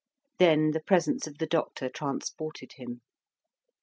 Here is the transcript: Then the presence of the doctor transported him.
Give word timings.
Then 0.39 0.71
the 0.71 0.79
presence 0.79 1.27
of 1.27 1.37
the 1.37 1.45
doctor 1.45 1.87
transported 1.87 2.71
him. 2.77 3.01